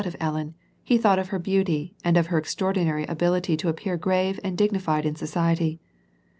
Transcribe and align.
of 0.03 0.15
Ellen, 0.19 0.55
he 0.83 0.97
thought 0.97 1.19
of 1.19 1.27
her 1.27 1.37
beauty, 1.37 1.93
and 2.03 2.17
of 2.17 2.25
her 2.33 2.39
extraordinary 2.39 3.03
ability 3.05 3.53
at 3.53 3.63
appearing 3.63 3.99
grave 3.99 4.39
and 4.43 4.57
dignified 4.57 5.05
in 5.05 5.15
society. 5.15 5.79